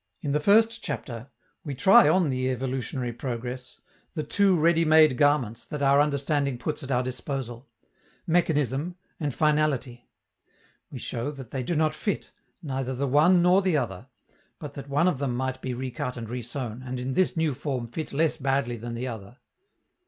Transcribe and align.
In 0.21 0.31
the 0.31 0.39
first 0.39 0.83
chapter, 0.83 1.29
we 1.63 1.75
try 1.75 2.09
on 2.09 2.31
the 2.31 2.49
evolutionary 2.49 3.13
progress 3.13 3.79
the 4.15 4.23
two 4.23 4.55
ready 4.57 4.83
made 4.83 5.15
garments 5.15 5.63
that 5.67 5.83
our 5.83 6.01
understanding 6.01 6.57
puts 6.57 6.81
at 6.81 6.89
our 6.89 7.03
disposal, 7.03 7.67
mechanism 8.25 8.95
and 9.19 9.31
finality; 9.31 10.09
we 10.89 10.97
show 10.97 11.29
that 11.29 11.51
they 11.51 11.61
do 11.61 11.75
not 11.75 11.93
fit, 11.93 12.31
neither 12.63 12.95
the 12.95 13.07
one 13.07 13.43
nor 13.43 13.61
the 13.61 13.77
other, 13.77 14.07
but 14.57 14.73
that 14.73 14.89
one 14.89 15.07
of 15.07 15.19
them 15.19 15.35
might 15.35 15.61
be 15.61 15.75
recut 15.75 16.17
and 16.17 16.29
resewn, 16.31 16.81
and 16.83 16.99
in 16.99 17.13
this 17.13 17.37
new 17.37 17.53
form 17.53 17.85
fit 17.85 18.11
less 18.11 18.37
badly 18.37 18.77
than 18.77 18.95
the 18.95 19.07
other. 19.07 19.37